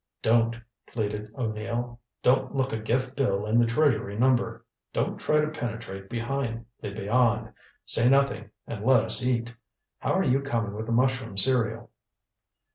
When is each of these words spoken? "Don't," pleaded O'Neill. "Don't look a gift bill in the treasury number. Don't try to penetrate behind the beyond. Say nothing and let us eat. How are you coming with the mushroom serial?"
"Don't," 0.23 0.55
pleaded 0.87 1.31
O'Neill. 1.37 1.99
"Don't 2.23 2.55
look 2.55 2.73
a 2.73 2.79
gift 2.79 3.15
bill 3.15 3.45
in 3.45 3.59
the 3.59 3.67
treasury 3.67 4.17
number. 4.17 4.65
Don't 4.93 5.19
try 5.19 5.39
to 5.39 5.47
penetrate 5.49 6.09
behind 6.09 6.65
the 6.79 6.89
beyond. 6.91 7.53
Say 7.85 8.09
nothing 8.09 8.49
and 8.65 8.83
let 8.83 9.03
us 9.03 9.23
eat. 9.23 9.53
How 9.99 10.13
are 10.13 10.23
you 10.23 10.39
coming 10.41 10.73
with 10.73 10.87
the 10.87 10.91
mushroom 10.91 11.37
serial?" 11.37 11.91